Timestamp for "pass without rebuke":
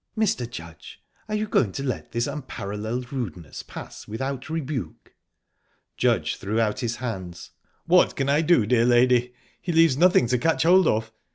3.61-5.13